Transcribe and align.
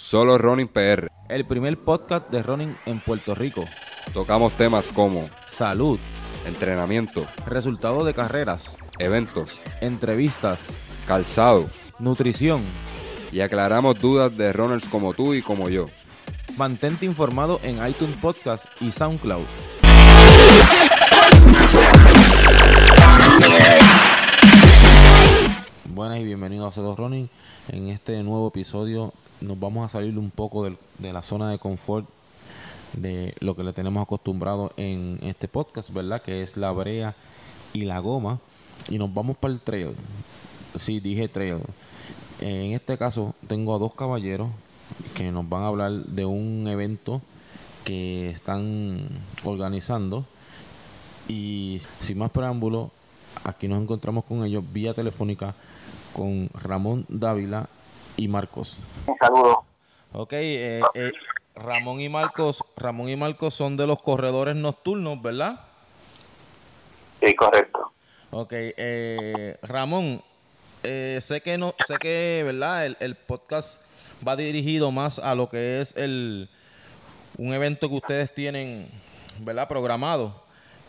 Solo 0.00 0.38
Running 0.38 0.68
PR. 0.68 1.08
El 1.28 1.44
primer 1.44 1.76
podcast 1.76 2.30
de 2.30 2.40
running 2.40 2.74
en 2.86 3.00
Puerto 3.00 3.34
Rico. 3.34 3.64
Tocamos 4.14 4.56
temas 4.56 4.92
como 4.92 5.28
Salud, 5.50 5.98
entrenamiento, 6.46 7.26
resultados 7.46 8.06
de 8.06 8.14
carreras, 8.14 8.76
eventos, 9.00 9.60
entrevistas, 9.80 10.60
calzado 11.04 11.68
nutrición. 11.98 12.62
y 13.32 13.40
aclaramos 13.40 14.00
dudas 14.00 14.34
de 14.36 14.52
runners 14.52 14.86
como 14.86 15.14
tú 15.14 15.34
y 15.34 15.42
como 15.42 15.68
yo. 15.68 15.88
Mantente 16.56 17.04
informado 17.04 17.58
en 17.64 17.84
iTunes 17.84 18.16
Podcast 18.18 18.66
y 18.80 18.92
SoundCloud. 18.92 19.46
Buenas 25.86 26.20
y 26.20 26.24
bienvenidos 26.24 26.78
a 26.78 26.80
C2 26.80 26.96
Running. 26.96 27.28
En 27.72 27.88
este 27.88 28.22
nuevo 28.22 28.46
episodio 28.46 29.12
nos 29.40 29.58
vamos 29.58 29.84
a 29.84 29.88
salir 29.88 30.18
un 30.18 30.30
poco 30.30 30.64
de 30.64 31.12
la 31.12 31.22
zona 31.22 31.50
de 31.50 31.58
confort 31.58 32.08
de 32.94 33.34
lo 33.40 33.54
que 33.54 33.62
le 33.62 33.72
tenemos 33.72 34.02
acostumbrado 34.02 34.72
en 34.76 35.18
este 35.22 35.48
podcast, 35.48 35.92
¿verdad? 35.92 36.22
Que 36.22 36.42
es 36.42 36.56
la 36.56 36.70
brea 36.72 37.14
y 37.72 37.82
la 37.82 37.98
goma. 37.98 38.38
Y 38.88 38.98
nos 38.98 39.12
vamos 39.12 39.36
para 39.36 39.54
el 39.54 39.60
trail. 39.60 39.94
Sí, 40.76 41.00
dije 41.00 41.28
trail. 41.28 41.58
En 42.40 42.72
este 42.72 42.96
caso 42.96 43.34
tengo 43.46 43.74
a 43.74 43.78
dos 43.78 43.94
caballeros 43.94 44.48
que 45.14 45.30
nos 45.30 45.48
van 45.48 45.62
a 45.62 45.66
hablar 45.66 45.92
de 45.92 46.24
un 46.24 46.66
evento 46.68 47.20
que 47.84 48.30
están 48.30 49.08
organizando. 49.44 50.24
Y 51.28 51.80
sin 52.00 52.18
más 52.18 52.30
preámbulo, 52.30 52.90
aquí 53.44 53.68
nos 53.68 53.82
encontramos 53.82 54.24
con 54.24 54.44
ellos 54.44 54.64
vía 54.72 54.94
telefónica 54.94 55.54
con 56.14 56.48
Ramón 56.54 57.04
Dávila 57.08 57.68
y 58.18 58.28
Marcos. 58.28 58.76
Un 59.06 59.16
saludo. 59.16 59.64
Ok, 60.12 60.32
eh, 60.34 60.82
eh, 60.94 61.12
Ramón 61.54 62.00
y 62.00 62.08
Marcos, 62.08 62.62
Ramón 62.76 63.08
y 63.08 63.16
Marcos 63.16 63.54
son 63.54 63.76
de 63.76 63.86
los 63.86 64.02
corredores 64.02 64.56
nocturnos, 64.56 65.22
¿verdad? 65.22 65.60
Sí, 67.22 67.34
correcto. 67.34 67.92
Ok, 68.30 68.52
eh, 68.52 69.56
Ramón, 69.62 70.22
eh, 70.82 71.18
sé 71.22 71.40
que 71.40 71.56
no, 71.56 71.74
sé 71.86 71.96
que, 71.98 72.42
¿verdad? 72.44 72.86
El, 72.86 72.96
el 73.00 73.14
podcast 73.14 73.82
va 74.26 74.36
dirigido 74.36 74.90
más 74.90 75.18
a 75.18 75.34
lo 75.34 75.48
que 75.48 75.80
es 75.80 75.96
el 75.96 76.50
un 77.38 77.54
evento 77.54 77.88
que 77.88 77.94
ustedes 77.94 78.34
tienen, 78.34 78.88
¿verdad? 79.44 79.68
Programado, 79.68 80.42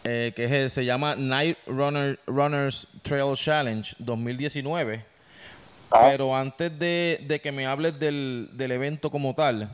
eh, 0.03 0.33
que 0.35 0.45
es 0.45 0.51
el- 0.51 0.71
se 0.71 0.83
llama 0.85 1.15
Night 1.15 1.57
Runner 1.67 2.19
Runners 2.25 2.87
Trail 3.03 3.35
Challenge 3.35 3.95
2019. 3.99 5.05
Ah. 5.91 6.07
Pero 6.11 6.35
antes 6.35 6.77
de, 6.77 7.19
de 7.27 7.41
que 7.41 7.51
me 7.51 7.65
hables 7.65 7.99
del, 7.99 8.49
del 8.53 8.71
evento 8.71 9.09
como 9.09 9.33
tal, 9.33 9.69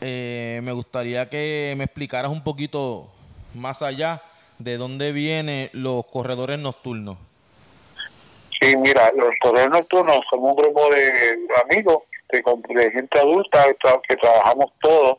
eh, 0.00 0.60
me 0.62 0.72
gustaría 0.72 1.28
que 1.30 1.74
me 1.76 1.84
explicaras 1.84 2.30
un 2.30 2.42
poquito 2.44 3.08
más 3.54 3.82
allá 3.82 4.22
de 4.58 4.76
dónde 4.76 5.12
vienen 5.12 5.70
los 5.72 6.04
corredores 6.06 6.58
nocturnos. 6.58 7.16
Sí, 8.60 8.76
mira, 8.76 9.10
los 9.16 9.30
corredores 9.40 9.70
nocturnos 9.72 10.20
somos 10.30 10.50
un 10.52 10.56
grupo 10.56 10.90
de 10.90 11.38
amigos, 11.70 12.02
de, 12.30 12.90
gente 12.92 13.18
adulta 13.18 13.64
que, 13.64 13.78
tra- 13.78 14.00
que 14.06 14.16
trabajamos 14.16 14.66
todos 14.82 15.18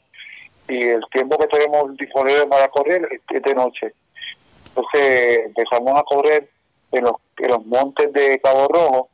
y 0.67 0.79
el 0.83 1.01
tiempo 1.11 1.37
que 1.39 1.47
tenemos 1.47 1.97
disponible 1.97 2.45
para 2.45 2.67
correr 2.69 3.07
es- 3.11 3.21
es 3.35 3.41
de 3.41 3.55
noche. 3.55 3.93
Entonces 4.67 5.39
empezamos 5.47 5.99
a 5.99 6.03
correr 6.03 6.49
en 6.91 7.03
los, 7.05 7.13
en 7.37 7.49
los 7.49 7.65
montes 7.65 8.13
de 8.13 8.39
Cabo 8.39 8.67
Rojo 8.67 9.09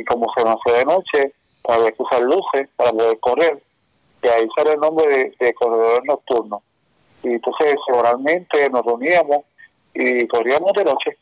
y 0.00 0.04
como 0.04 0.26
se 0.34 0.42
hace 0.42 0.78
de 0.78 0.84
noche, 0.84 1.32
para 1.62 1.90
que 1.92 2.02
usar 2.02 2.22
luces 2.22 2.68
para 2.76 2.90
poder 2.92 3.18
correr. 3.20 3.62
Y 4.22 4.28
ahí 4.28 4.48
sale 4.56 4.72
el 4.72 4.80
nombre 4.80 5.06
de, 5.06 5.34
de 5.38 5.54
corredores 5.54 6.00
nocturnos. 6.04 6.62
Y 7.22 7.28
entonces 7.28 7.74
semanalmente 7.86 8.68
nos 8.70 8.84
reuníamos 8.84 9.38
y 9.94 10.26
corríamos 10.26 10.72
de 10.74 10.84
noche. 10.84 11.16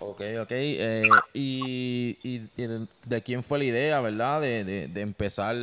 Ok, 0.00 0.20
ok. 0.42 0.50
eh, 0.50 1.02
y, 1.32 2.18
y- 2.22 2.50
y 2.56 2.66
de, 2.66 2.86
de 3.06 3.22
quién 3.22 3.42
fue 3.42 3.58
la 3.58 3.64
idea, 3.64 4.00
verdad? 4.00 4.40
De, 4.40 4.64
de- 4.64 4.88
de 4.88 5.00
empezar 5.00 5.56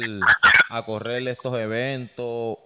a 0.70 0.86
correr 0.86 1.28
estos 1.28 1.58
eventos. 1.58 2.58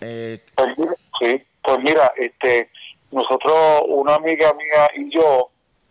Eh, 0.00 0.40
Pues 0.54 0.68
mira, 0.78 0.94
sí, 1.20 1.42
pues 1.62 1.78
mira, 1.80 2.12
este, 2.16 2.70
nosotros, 3.10 3.54
una 3.88 4.14
amiga 4.16 4.52
mía 4.54 4.88
y 4.96 5.10
yo, 5.14 5.50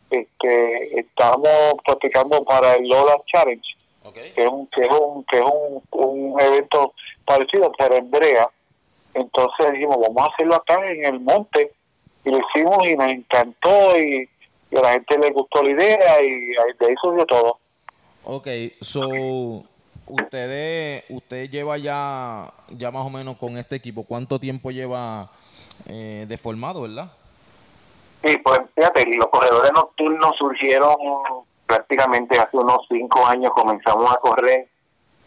este, 0.09 0.99
estábamos 0.99 1.75
practicando 1.85 2.43
para 2.43 2.75
el 2.75 2.87
Lola 2.87 3.21
Challenge, 3.25 3.67
que 4.13 4.43
es 4.43 4.49
un, 4.49 4.67
que 4.67 4.81
es 4.81 4.89
un, 4.91 5.23
que 5.25 5.37
es 5.37 5.43
un, 5.43 5.81
un 5.91 6.39
evento 6.39 6.93
parecido, 7.25 7.71
pero 7.77 7.95
en 7.95 8.09
brea. 8.09 8.49
Entonces 9.13 9.73
dijimos, 9.73 9.97
vamos 9.99 10.23
a 10.23 10.33
hacerlo 10.33 10.55
acá 10.55 10.89
en 10.89 11.05
el 11.05 11.19
monte, 11.19 11.71
y 12.23 12.29
lo 12.29 12.39
hicimos 12.39 12.87
y 12.87 12.95
nos 12.95 13.07
encantó 13.07 13.97
y, 13.97 14.27
y 14.71 14.77
a 14.77 14.81
la 14.81 14.91
gente 14.93 15.17
le 15.17 15.31
gustó 15.31 15.63
la 15.63 15.69
idea 15.69 16.21
y 16.21 16.47
de 16.49 16.87
ahí 16.87 16.95
surgió 17.01 17.25
todo. 17.25 17.59
Ok, 18.23 18.47
so 18.81 19.63
ustedes, 20.07 21.03
usted 21.09 21.49
lleva 21.49 21.77
ya, 21.77 22.51
ya 22.69 22.91
más 22.91 23.05
o 23.05 23.09
menos 23.09 23.37
con 23.37 23.57
este 23.57 23.75
equipo, 23.75 24.03
¿cuánto 24.03 24.39
tiempo 24.39 24.71
lleva 24.71 25.31
eh, 25.87 26.25
de 26.27 26.37
formado, 26.37 26.81
verdad? 26.81 27.11
Sí, 28.25 28.37
pues 28.37 28.59
fíjate, 28.73 29.05
los 29.17 29.27
corredores 29.27 29.71
nocturnos 29.71 30.35
surgieron 30.37 30.95
prácticamente 31.67 32.39
hace 32.39 32.57
unos 32.57 32.79
cinco 32.89 33.23
años, 33.27 33.53
comenzamos 33.53 34.11
a 34.11 34.17
correr. 34.17 34.67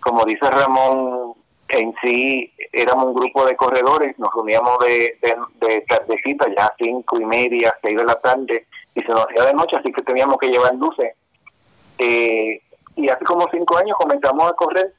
Como 0.00 0.24
dice 0.24 0.50
Ramón, 0.50 1.34
en 1.68 1.94
sí 2.02 2.52
éramos 2.72 3.06
un 3.06 3.14
grupo 3.14 3.46
de 3.46 3.54
corredores, 3.54 4.18
nos 4.18 4.34
reuníamos 4.34 4.80
de, 4.80 5.16
de, 5.22 5.36
de 5.64 5.80
tardecita, 5.82 6.46
ya 6.56 6.74
cinco 6.76 7.20
y 7.20 7.24
media, 7.24 7.72
seis 7.82 7.96
de 7.96 8.04
la 8.04 8.16
tarde, 8.16 8.66
y 8.96 9.00
se 9.00 9.08
nos 9.08 9.26
hacía 9.26 9.44
de 9.44 9.54
noche, 9.54 9.76
así 9.76 9.92
que 9.92 10.02
teníamos 10.02 10.36
que 10.38 10.48
llevar 10.48 10.74
luces. 10.74 11.14
Eh, 11.98 12.60
y 12.96 13.08
hace 13.08 13.24
como 13.24 13.46
cinco 13.52 13.78
años 13.78 13.96
comenzamos 13.96 14.50
a 14.50 14.54
correr 14.54 14.92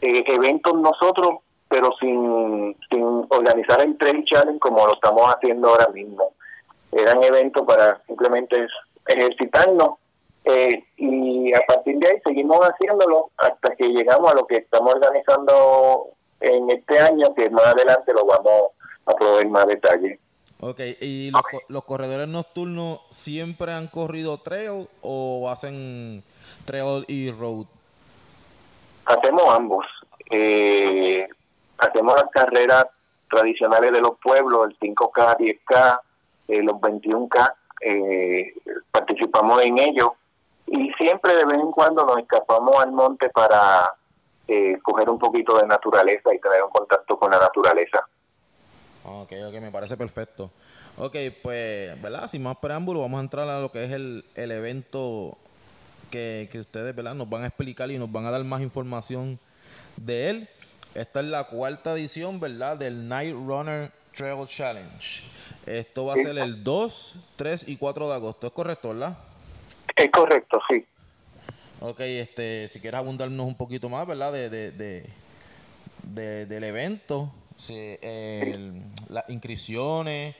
eh, 0.00 0.24
eventos 0.26 0.74
nosotros, 0.74 1.36
pero 1.68 1.92
sin, 2.00 2.76
sin 2.90 3.04
organizar 3.28 3.80
el 3.82 3.96
Trail 3.98 4.24
Challenge 4.24 4.58
como 4.58 4.84
lo 4.84 4.94
estamos 4.94 5.32
haciendo 5.32 5.68
ahora 5.68 5.86
mismo 5.90 6.32
eran 6.92 7.22
eventos 7.22 7.64
para 7.66 8.02
simplemente 8.06 8.66
ejercitarnos 9.06 9.98
eh, 10.44 10.84
y 10.96 11.52
a 11.52 11.60
partir 11.66 11.98
de 11.98 12.08
ahí 12.08 12.16
seguimos 12.24 12.58
haciéndolo 12.60 13.30
hasta 13.36 13.76
que 13.76 13.88
llegamos 13.88 14.32
a 14.32 14.34
lo 14.34 14.46
que 14.46 14.56
estamos 14.56 14.94
organizando 14.94 16.08
en 16.40 16.70
este 16.70 16.98
año 16.98 17.34
que 17.34 17.50
más 17.50 17.66
adelante 17.66 18.12
lo 18.14 18.24
vamos 18.24 18.72
a 19.06 19.12
proveer 19.14 19.48
más 19.48 19.66
detalles. 19.66 20.18
Ok, 20.62 20.80
¿y 21.00 21.32
los 21.68 21.84
corredores 21.84 22.28
nocturnos 22.28 23.00
siempre 23.10 23.72
han 23.72 23.88
corrido 23.88 24.38
trail 24.38 24.88
o 25.00 25.48
hacen 25.48 26.22
trail 26.66 27.04
y 27.08 27.30
road? 27.30 27.66
Hacemos 29.06 29.42
ambos. 29.48 29.86
Eh, 30.30 31.26
hacemos 31.78 32.14
las 32.14 32.30
carreras 32.30 32.86
tradicionales 33.30 33.92
de 33.92 34.00
los 34.00 34.18
pueblos, 34.22 34.68
el 34.68 34.78
5K, 34.78 35.38
10K, 35.38 36.00
eh, 36.50 36.62
los 36.62 36.76
21K, 36.76 37.54
eh, 37.82 38.54
participamos 38.90 39.62
en 39.62 39.78
ellos 39.78 40.10
y 40.66 40.90
siempre 40.98 41.34
de 41.34 41.44
vez 41.44 41.58
en 41.58 41.70
cuando 41.70 42.04
nos 42.04 42.18
escapamos 42.18 42.76
al 42.82 42.92
monte 42.92 43.28
para 43.30 43.88
eh, 44.46 44.78
coger 44.82 45.08
un 45.08 45.18
poquito 45.18 45.56
de 45.58 45.66
naturaleza 45.66 46.34
y 46.34 46.40
tener 46.40 46.62
un 46.62 46.70
contacto 46.70 47.18
con 47.18 47.30
la 47.30 47.38
naturaleza. 47.38 48.06
Ok, 49.04 49.32
ok, 49.48 49.54
me 49.60 49.70
parece 49.70 49.96
perfecto. 49.96 50.50
Ok, 50.98 51.16
pues, 51.42 52.00
¿verdad? 52.02 52.28
Sin 52.28 52.42
más 52.42 52.56
preámbulo, 52.58 53.00
vamos 53.00 53.18
a 53.18 53.22
entrar 53.22 53.48
a 53.48 53.60
lo 53.60 53.70
que 53.72 53.84
es 53.84 53.92
el, 53.92 54.24
el 54.34 54.50
evento 54.50 55.38
que, 56.10 56.48
que 56.52 56.60
ustedes, 56.60 56.94
¿verdad? 56.94 57.14
Nos 57.14 57.30
van 57.30 57.44
a 57.44 57.46
explicar 57.46 57.90
y 57.90 57.98
nos 57.98 58.10
van 58.10 58.26
a 58.26 58.30
dar 58.30 58.44
más 58.44 58.60
información 58.60 59.38
de 59.96 60.30
él. 60.30 60.48
Esta 60.94 61.20
es 61.20 61.26
la 61.26 61.44
cuarta 61.44 61.92
edición, 61.92 62.40
¿verdad? 62.40 62.76
Del 62.76 63.08
Night 63.08 63.34
Runner 63.34 63.92
Trail 64.12 64.46
Challenge. 64.46 65.39
Esto 65.66 66.06
va 66.06 66.14
a 66.14 66.16
ser 66.16 66.38
el 66.38 66.64
2, 66.64 67.16
3 67.36 67.68
y 67.68 67.76
4 67.76 68.08
de 68.08 68.14
agosto. 68.14 68.46
¿Es 68.46 68.52
correcto, 68.52 68.88
verdad? 68.88 69.18
Es 69.94 70.10
correcto, 70.10 70.60
sí. 70.68 70.84
Ok, 71.80 72.00
este, 72.00 72.68
si 72.68 72.80
quieres 72.80 72.98
abundarnos 72.98 73.46
un 73.46 73.56
poquito 73.56 73.88
más, 73.88 74.06
¿verdad? 74.06 74.32
De, 74.32 74.50
de, 74.50 74.70
de, 74.72 75.06
de- 76.02 76.46
del 76.46 76.64
evento, 76.64 77.30
sí, 77.56 77.96
el- 78.02 78.82
las 79.08 79.28
inscripciones, 79.30 80.34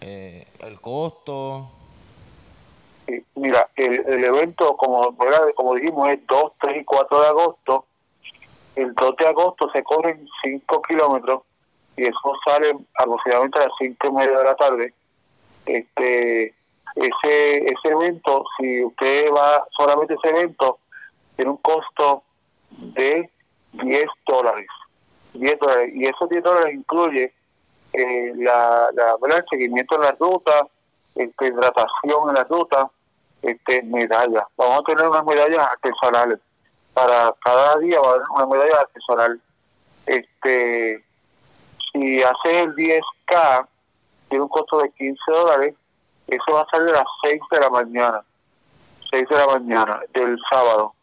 eh, 0.00 0.46
el 0.60 0.80
costo. 0.80 1.70
Sí, 3.06 3.24
Mira, 3.34 3.68
el, 3.76 4.04
el 4.06 4.24
evento, 4.24 4.76
como, 4.76 5.12
¿verdad? 5.12 5.40
como 5.54 5.74
dijimos, 5.74 6.08
es 6.10 6.20
2, 6.26 6.52
3 6.60 6.80
y 6.80 6.84
4 6.84 7.20
de 7.22 7.28
agosto. 7.28 7.86
El 8.74 8.94
2 8.94 9.16
de 9.18 9.26
agosto 9.26 9.70
se 9.72 9.82
corren 9.82 10.26
5 10.42 10.82
kilómetros 10.82 11.42
y 11.96 12.04
eso 12.04 12.32
sale 12.46 12.76
aproximadamente 12.94 13.58
a 13.58 13.62
las 13.62 13.72
5 13.78 14.06
y 14.06 14.12
media 14.12 14.38
de 14.38 14.44
la 14.44 14.54
tarde. 14.54 14.94
Este, 15.64 16.54
ese, 16.94 17.64
ese 17.64 17.88
evento, 17.88 18.44
si 18.58 18.84
usted 18.84 19.30
va 19.32 19.66
solamente 19.76 20.14
a 20.14 20.16
ese 20.16 20.36
evento, 20.36 20.78
tiene 21.36 21.50
un 21.50 21.56
costo 21.58 22.22
de 22.70 23.30
10 23.72 24.06
dólares. 24.26 24.68
10 25.34 25.58
dólares. 25.58 25.92
Y 25.94 26.04
esos 26.04 26.28
10 26.28 26.42
dólares 26.44 26.74
incluye 26.74 27.32
eh, 27.92 28.32
la, 28.36 28.90
la, 28.94 29.16
el 29.36 29.44
seguimiento 29.50 29.96
en 29.96 30.02
la 30.02 30.16
ruta, 30.18 30.66
este, 31.14 31.46
hidratación 31.46 32.28
en 32.28 32.34
la 32.34 32.44
ruta, 32.44 32.90
este, 33.42 33.82
medallas. 33.82 34.44
Vamos 34.56 34.80
a 34.80 34.82
tener 34.82 35.08
unas 35.08 35.24
medallas 35.24 35.70
artesanales. 35.70 36.40
Para 36.92 37.34
cada 37.42 37.76
día 37.78 38.00
va 38.00 38.06
a 38.06 38.10
haber 38.10 38.22
una 38.34 38.46
medalla 38.46 38.80
artesanal. 38.80 39.40
Este, 40.06 41.05
si 41.96 42.22
hace 42.22 42.62
el 42.62 42.74
10K, 42.74 43.66
tiene 44.28 44.42
un 44.42 44.48
costo 44.48 44.78
de 44.78 44.90
15 44.90 45.18
dólares, 45.28 45.74
eso 46.26 46.44
va 46.52 46.62
a 46.62 46.66
salir 46.70 46.90
a 46.90 46.98
las 46.98 47.06
6 47.22 47.40
de 47.50 47.60
la 47.60 47.70
mañana. 47.70 48.22
6 49.10 49.28
de 49.28 49.36
la 49.36 49.46
mañana 49.46 50.00
del 50.12 50.36
sábado. 50.50 50.94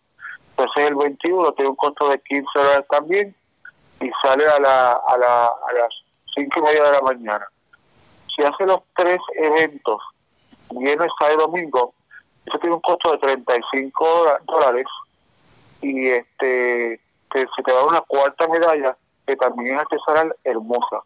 Entonces 0.51 0.90
el 0.90 0.95
21 0.95 1.51
tiene 1.54 1.69
un 1.69 1.75
costo 1.75 2.10
de 2.10 2.19
15 2.19 2.45
dólares 2.54 2.86
también 2.90 3.36
y 4.01 4.12
sale 4.22 4.45
a, 4.45 4.60
la, 4.60 4.92
a, 4.92 5.18
la, 5.18 5.45
a 5.45 5.74
las 5.74 5.90
5 6.36 6.60
y 6.60 6.62
media 6.62 6.84
de 6.84 6.92
la 6.92 7.01
mañana. 7.01 7.48
Si 8.36 8.44
hace 8.44 8.66
los 8.66 8.81
tres 8.96 9.19
eventos, 9.36 10.01
viernes, 10.72 11.10
sábado 11.18 11.38
y 11.38 11.42
domingo, 11.42 11.94
eso 12.46 12.60
tiene 12.60 12.75
un 12.75 12.81
costo 12.81 13.12
de 13.13 13.18
35 13.19 14.39
dólares 14.46 14.86
y 15.81 16.10
este 16.10 17.00
que 17.31 17.39
se 17.39 17.63
te 17.63 17.74
da 17.74 17.84
una 17.84 18.01
cuarta 18.01 18.48
medalla 18.48 18.96
que 19.25 19.36
también 19.36 19.75
es 19.75 19.81
artesanal 19.81 20.36
hermosa. 20.44 21.04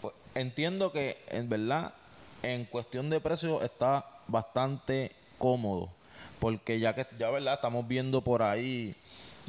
Pues, 0.00 0.14
entiendo 0.34 0.92
que 0.92 1.18
en 1.28 1.48
verdad 1.48 1.94
en 2.42 2.64
cuestión 2.66 3.10
de 3.10 3.20
precio 3.20 3.62
está 3.62 4.06
bastante 4.28 5.12
cómodo 5.38 5.90
porque 6.38 6.78
ya 6.78 6.94
que 6.94 7.06
ya 7.18 7.30
verdad 7.30 7.54
estamos 7.54 7.86
viendo 7.86 8.22
por 8.22 8.42
ahí 8.42 8.94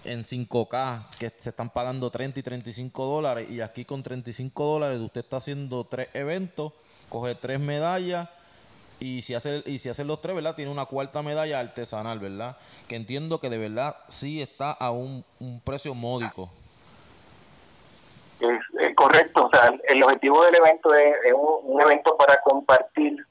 en 0.03 0.23
5K 0.23 1.09
que 1.17 1.29
se 1.29 1.49
están 1.49 1.69
pagando 1.69 2.09
30 2.09 2.39
y 2.39 2.43
35 2.43 3.05
dólares 3.05 3.49
y 3.49 3.61
aquí 3.61 3.85
con 3.85 4.03
35 4.03 4.65
dólares 4.65 4.99
usted 4.99 5.21
está 5.21 5.37
haciendo 5.37 5.83
tres 5.83 6.09
eventos, 6.13 6.73
coge 7.09 7.35
tres 7.35 7.59
medallas 7.59 8.29
y 8.99 9.21
si 9.21 9.33
hace 9.33 9.63
y 9.65 9.79
si 9.79 9.89
hace 9.89 10.03
los 10.03 10.21
tres, 10.21 10.35
¿verdad? 10.35 10.55
Tiene 10.55 10.71
una 10.71 10.85
cuarta 10.85 11.21
medalla 11.21 11.59
artesanal, 11.59 12.19
¿verdad? 12.19 12.57
Que 12.87 12.97
entiendo 12.97 13.39
que 13.39 13.49
de 13.49 13.57
verdad 13.57 13.95
sí 14.09 14.41
está 14.41 14.71
a 14.71 14.91
un, 14.91 15.23
precio 15.63 15.93
módico. 15.93 16.49
Es, 18.79 18.95
correcto, 18.95 19.45
o 19.45 19.49
sea, 19.49 19.73
el 19.87 20.03
objetivo 20.03 20.43
del 20.45 20.55
evento 20.55 20.93
es, 20.93 21.15
un, 21.33 21.81
evento 21.81 22.15
para 22.17 22.39
compartir 22.41 23.25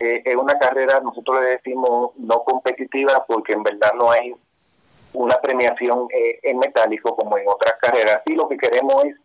eh, 0.00 0.22
es 0.24 0.36
una 0.36 0.58
carrera, 0.58 1.00
nosotros 1.00 1.40
le 1.40 1.50
decimos 1.50 2.10
no 2.16 2.42
competitiva 2.42 3.24
porque 3.26 3.52
en 3.52 3.62
verdad 3.62 3.92
no 3.94 4.10
hay 4.10 4.34
una 5.12 5.36
premiación 5.36 6.08
eh, 6.12 6.40
en 6.42 6.58
metálico 6.58 7.14
como 7.14 7.38
en 7.38 7.46
otras 7.46 7.74
carreras. 7.80 8.22
Y 8.26 8.34
lo 8.34 8.48
que 8.48 8.56
queremos 8.56 9.04
es 9.04 9.16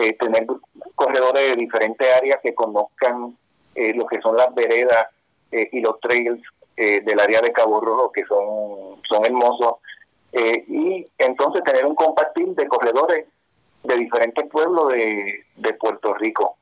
eh, 0.00 0.12
tener 0.14 0.46
corredores 0.94 1.50
de 1.50 1.56
diferentes 1.56 2.08
áreas 2.16 2.40
que 2.42 2.54
conozcan 2.54 3.36
lo 3.74 4.06
que 4.06 4.22
son 4.22 4.38
las 4.38 4.54
veredas 4.54 5.08
y 5.50 5.80
los 5.82 6.00
trails 6.00 6.42
del 6.76 7.20
área 7.20 7.42
de 7.42 7.52
Cabo 7.52 7.78
Rojo, 7.78 8.10
que 8.10 8.24
son, 8.24 9.02
son 9.06 9.26
hermosos. 9.26 9.74
y 10.32 11.06
entonces 11.18 11.62
tener 11.62 11.84
un 11.84 11.94
compartir 11.94 12.46
de 12.54 12.68
corredores 12.68 13.26
de 13.86 13.96
diferentes 13.96 14.48
pueblos 14.50 14.92
de, 14.92 15.44
de 15.56 15.72
Puerto 15.74 16.14
Rico. 16.14 16.56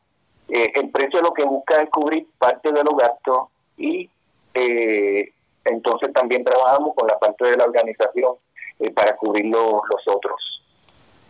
Eh, 0.48 0.72
el 0.74 0.90
precio 0.90 1.22
lo 1.22 1.32
que 1.32 1.44
busca 1.44 1.80
es 1.82 1.90
cubrir 1.90 2.26
parte 2.38 2.70
de 2.70 2.84
los 2.84 2.96
gastos 2.96 3.48
y 3.76 4.10
eh, 4.52 5.32
entonces 5.64 6.12
también 6.12 6.44
trabajamos 6.44 6.94
con 6.94 7.08
la 7.08 7.18
parte 7.18 7.46
de 7.46 7.56
la 7.56 7.64
organización 7.64 8.34
eh, 8.78 8.90
para 8.90 9.16
cubrir 9.16 9.46
los 9.46 9.82
otros. 10.06 10.62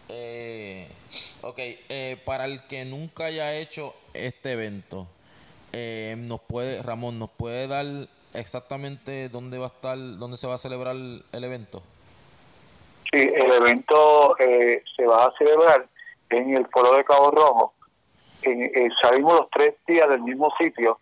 Eh, 0.09 0.89
ok, 1.43 1.59
para 2.25 2.45
el 2.45 2.67
que 2.67 2.85
nunca 2.85 3.27
haya 3.27 3.55
hecho 3.55 3.95
este 4.13 4.53
evento, 4.53 5.07
nos 5.73 6.41
puede, 6.43 6.83
Ramón, 6.83 7.19
¿nos 7.19 7.31
puede 7.31 7.67
dar 7.67 7.87
exactamente 8.35 9.29
dónde 9.29 9.59
va 9.59 9.67
a 9.67 9.69
estar, 9.69 9.97
dónde 9.97 10.37
se 10.37 10.47
va 10.47 10.57
a 10.57 10.59
celebrar 10.59 10.97
el 10.97 11.45
evento? 11.45 11.83
Sí, 13.15 13.29
el 13.33 13.49
evento 13.53 14.35
se 14.39 15.07
va 15.07 15.27
a 15.27 15.33
celebrar 15.39 15.87
en 16.31 16.57
el 16.57 16.67
Foro 16.67 16.97
de 16.97 17.05
Cabo 17.05 17.31
Rojo, 17.31 17.75
eh, 18.43 18.89
salimos 19.01 19.35
los 19.35 19.51
tres 19.51 19.75
días 19.87 20.09
del 20.09 20.21
mismo 20.21 20.53
sitio 20.59 20.99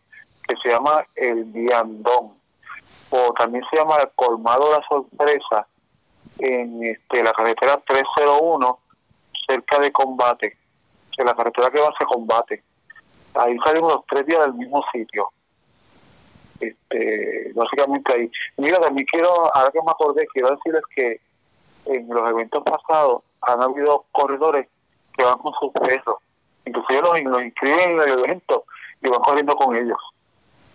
que 0.46 0.54
se 0.62 0.68
llama 0.68 1.06
el 1.14 1.44
Viandón 1.44 2.34
o 3.10 3.32
también 3.32 3.64
se 3.70 3.78
llama 3.78 3.96
Colmado 4.14 4.70
de 4.70 4.78
la 4.78 4.86
Sorpresa 4.86 5.66
en 6.38 6.84
este, 6.84 7.22
la 7.22 7.32
carretera 7.32 7.82
301 7.86 8.78
cerca 9.48 9.78
de 9.78 9.90
Combate, 9.90 10.56
en 11.16 11.26
la 11.26 11.34
carretera 11.34 11.70
que 11.70 11.80
va 11.80 11.88
hacia 11.88 12.06
Combate. 12.06 12.62
Ahí 13.34 13.56
salimos 13.64 13.94
los 13.94 14.06
tres 14.06 14.26
días 14.26 14.40
del 14.40 14.54
mismo 14.54 14.84
sitio. 14.92 15.30
Este, 16.60 17.52
básicamente 17.54 18.12
ahí. 18.12 18.30
Mira, 18.58 18.78
también 18.78 19.06
quiero, 19.10 19.54
ahora 19.54 19.70
que 19.72 19.80
me 19.82 19.90
acordé, 19.90 20.26
quiero 20.32 20.50
decirles 20.50 20.82
que 20.94 21.20
en 21.86 22.08
los 22.08 22.28
eventos 22.28 22.62
pasados 22.62 23.22
han 23.40 23.60
habido 23.60 24.04
corredores 24.12 24.68
que 25.16 25.24
van 25.24 25.38
con 25.38 25.52
sus 25.60 25.72
pesos 25.72 26.16
Inclusive 26.64 27.00
los, 27.00 27.22
los 27.22 27.42
inscriben 27.42 27.90
en 27.90 28.00
el 28.00 28.18
evento 28.20 28.64
y 29.02 29.08
van 29.08 29.20
corriendo 29.20 29.56
con 29.56 29.74
ellos. 29.74 29.98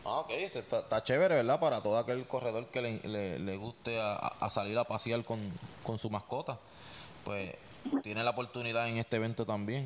Ah, 0.06 0.20
ok, 0.20 0.30
está, 0.32 1.04
chévere, 1.04 1.36
¿verdad? 1.36 1.60
Para 1.60 1.82
todo 1.82 1.98
aquel 1.98 2.26
corredor 2.28 2.68
que 2.68 2.82
le, 2.82 3.40
le, 3.40 3.58
guste 3.58 4.00
a, 4.00 4.50
salir 4.50 4.78
a 4.78 4.86
pasear 4.86 5.24
con, 5.24 5.40
con 5.84 5.98
su 5.98 6.10
mascota, 6.10 6.58
pues 7.26 7.56
tiene 8.04 8.24
la 8.24 8.32
oportunidad 8.32 8.88
en 8.88 8.98
este 8.98 9.18
evento 9.18 9.46
también. 9.46 9.86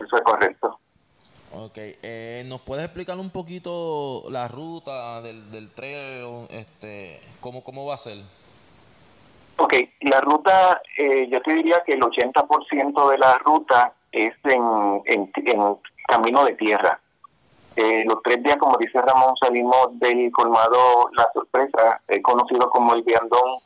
Eso 0.00 0.16
es 0.16 0.22
correcto. 0.22 0.78
Ok, 1.52 1.76
eh, 1.76 2.44
¿nos 2.46 2.60
puedes 2.60 2.84
explicar 2.84 3.18
un 3.18 3.30
poquito 3.30 4.24
la 4.30 4.48
ruta 4.48 5.20
del, 5.22 5.50
del 5.50 5.70
trail? 5.70 6.46
Este, 6.50 7.20
¿cómo, 7.40 7.64
¿Cómo 7.64 7.86
va 7.86 7.94
a 7.94 7.98
ser? 7.98 8.18
Ok, 9.60 9.74
la 10.02 10.20
ruta, 10.20 10.80
eh, 10.96 11.28
yo 11.28 11.42
te 11.42 11.52
diría 11.52 11.82
que 11.84 11.94
el 11.94 12.00
80% 12.00 13.10
de 13.10 13.18
la 13.18 13.38
ruta 13.38 13.92
es 14.12 14.32
en, 14.44 15.02
en, 15.04 15.32
camino 16.06 16.44
de 16.44 16.54
tierra. 16.54 17.00
Eh, 17.74 18.04
los 18.06 18.22
tres 18.22 18.40
días, 18.42 18.56
como 18.56 18.78
dice 18.78 19.00
Ramón, 19.02 19.34
salimos 19.36 19.98
del 19.98 20.30
colmado 20.30 21.10
La 21.12 21.28
Sorpresa, 21.34 22.00
he 22.06 22.22
conocido 22.22 22.70
como 22.70 22.94
el 22.94 23.02
Viandón, 23.02 23.58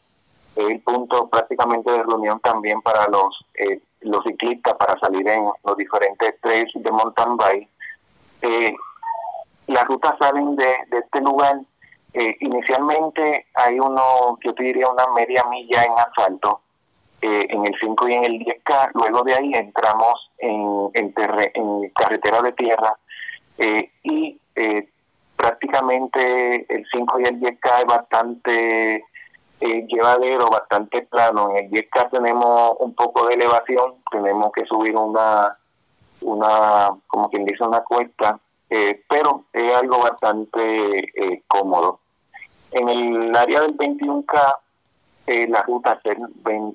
el 0.57 0.81
punto 0.81 1.29
prácticamente 1.29 1.93
de 1.93 2.03
reunión 2.03 2.41
también 2.41 2.81
para 2.83 3.07
los 3.09 3.45
eh, 3.55 3.81
los 4.01 4.23
ciclistas 4.25 4.75
para 4.75 4.99
salir 4.99 5.27
en 5.29 5.45
los 5.65 5.77
diferentes 5.77 6.41
trails 6.41 6.73
de 6.75 6.91
mountain 6.91 7.37
bike. 7.37 7.69
Eh, 8.43 8.75
las 9.67 9.85
rutas 9.87 10.15
salen 10.19 10.57
de, 10.57 10.75
de 10.91 10.99
este 10.99 11.21
lugar 11.21 11.61
eh, 12.15 12.37
inicialmente 12.41 13.47
hay 13.55 13.81
uno, 13.81 14.39
yo 14.45 14.55
te 14.55 14.65
diría 14.65 14.89
una 14.89 15.07
media 15.15 15.45
milla 15.49 15.83
en 15.83 15.93
asfalto, 15.93 16.61
eh, 17.23 17.47
en 17.49 17.65
el 17.65 17.75
5 17.81 18.09
y 18.09 18.13
en 18.13 18.25
el 18.25 18.39
10K. 18.41 18.91
Luego 18.95 19.23
de 19.23 19.35
ahí 19.35 19.53
entramos 19.55 20.31
en, 20.39 20.91
en, 20.93 21.15
en 21.17 21.89
carretera 21.91 22.43
de 22.43 22.53
tierra 22.53 22.97
eh, 23.57 23.91
y 24.03 24.39
prácticamente 25.37 26.67
el 26.69 26.87
5 26.93 27.21
y 27.21 27.25
el 27.25 27.41
10K 27.41 27.79
es 27.79 27.85
bastante 27.87 29.05
llevadero, 29.61 30.51
bastante 30.51 31.03
plano. 31.03 31.51
En 31.51 31.65
el 31.65 31.71
10K 31.71 32.11
tenemos 32.11 32.75
un 32.81 32.95
poco 32.95 33.27
de 33.27 33.35
elevación, 33.35 33.95
tenemos 34.11 34.53
que 34.53 34.67
subir 34.67 34.95
una, 34.97 35.57
una 36.21 36.91
como 37.07 37.31
quien 37.31 37.45
dice, 37.47 37.65
una 37.65 37.81
cuesta, 37.81 38.39
pero 39.09 39.45
es 39.53 39.75
algo 39.75 39.99
bastante 40.01 41.13
cómodo. 41.47 42.02
En 42.73 42.89
el 42.89 43.37
área 43.37 43.61
del 43.61 43.77
21K, 43.77 44.57
eh, 45.27 45.47
la 45.49 45.63
ruta 45.63 46.01
de 46.05 46.17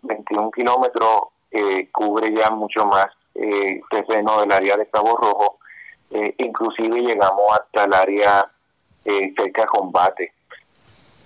21 0.03 0.51
kilómetros 0.51 1.23
eh, 1.51 1.89
cubre 1.91 2.33
ya 2.33 2.49
mucho 2.51 2.85
más 2.85 3.07
eh, 3.35 3.81
terreno 3.89 4.41
del 4.41 4.51
área 4.51 4.77
de 4.77 4.87
Cabo 4.87 5.17
Rojo, 5.17 5.59
eh, 6.11 6.35
inclusive 6.37 6.99
llegamos 7.01 7.45
hasta 7.51 7.85
el 7.85 7.93
área 7.93 8.51
cerca 9.03 9.61
de 9.61 9.67
combate. 9.67 10.33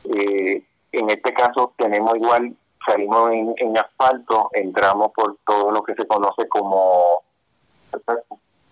en 0.04 1.10
este 1.10 1.34
caso 1.34 1.74
tenemos 1.76 2.16
igual, 2.16 2.56
salimos 2.86 3.32
en, 3.32 3.78
asfalto, 3.78 4.50
entramos 4.54 5.12
por 5.14 5.38
todo 5.46 5.72
lo 5.72 5.82
que 5.82 5.96
se 5.96 6.06
conoce 6.06 6.48
como, 6.48 7.24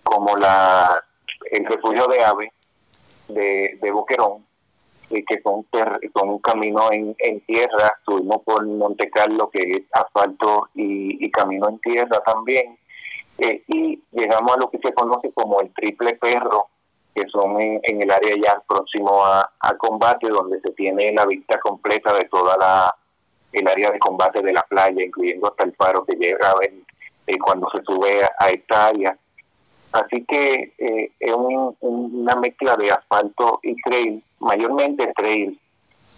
como 0.03 0.35
la 0.37 1.03
el 1.49 1.65
refugio 1.65 2.05
de 2.05 2.23
ave 2.23 2.53
de 3.29 3.91
Boquerón, 3.91 4.45
que 5.09 5.41
son, 5.43 5.65
son 6.15 6.29
un 6.29 6.39
camino 6.39 6.91
en, 6.91 7.15
en 7.19 7.41
tierra, 7.41 7.99
subimos 8.05 8.43
por 8.43 8.65
Monte 8.65 9.09
Carlo, 9.09 9.49
que 9.49 9.59
es 9.59 9.81
asfalto 9.91 10.69
y, 10.75 11.29
camino 11.31 11.69
en 11.69 11.79
tierra 11.79 12.21
también, 12.25 12.77
eh, 13.37 13.63
y 13.67 14.01
llegamos 14.11 14.55
a 14.55 14.59
lo 14.59 14.69
que 14.69 14.79
se 14.79 14.93
conoce 14.93 15.31
como 15.31 15.61
el 15.61 15.73
triple 15.73 16.15
perro, 16.15 16.67
que 17.15 17.23
son 17.29 17.59
en, 17.59 18.01
el 18.01 18.11
área 18.11 18.35
ya 18.41 18.61
próximo 18.67 19.25
a, 19.25 19.49
combate, 19.77 20.27
donde 20.29 20.59
se 20.61 20.71
tiene 20.71 21.13
la 21.13 21.25
vista 21.25 21.59
completa 21.59 22.13
de 22.13 22.25
toda 22.25 22.57
la, 22.57 22.95
el 23.51 23.67
área 23.67 23.91
de 23.91 23.99
combate 23.99 24.41
de 24.41 24.53
la 24.53 24.63
playa, 24.63 25.03
incluyendo 25.03 25.47
hasta 25.47 25.63
el 25.63 25.75
faro 25.75 26.05
que 26.05 26.15
llega 26.17 26.53
eh, 26.61 27.37
cuando 27.39 27.67
se 27.73 27.83
sube 27.83 28.21
a, 28.37 28.49
esta 28.49 28.87
área. 28.87 29.17
Así 29.91 30.23
que 30.25 30.73
eh, 30.77 31.11
es 31.19 31.33
una 31.79 32.35
mezcla 32.35 32.75
de 32.75 32.91
asfalto 32.91 33.59
y 33.63 33.75
trail, 33.81 34.23
mayormente 34.39 35.11
trail. 35.15 35.59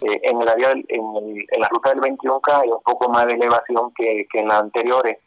Eh, 0.00 0.20
en 0.22 0.42
el 0.42 0.48
área, 0.48 0.72
en, 0.72 0.84
en, 0.88 1.60
la 1.60 1.68
ruta 1.68 1.90
del 1.90 2.00
21K 2.00 2.62
hay 2.62 2.70
un 2.70 2.82
poco 2.82 3.08
más 3.08 3.26
de 3.26 3.34
elevación 3.34 3.92
que, 3.94 4.26
que 4.30 4.40
en 4.40 4.48
las 4.48 4.62
anteriores, 4.62 5.18